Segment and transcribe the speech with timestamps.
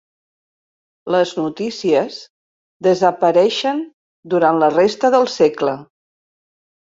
[1.15, 2.15] Les notícies
[2.87, 3.83] desapareixen
[4.35, 5.77] durant la resta del segle.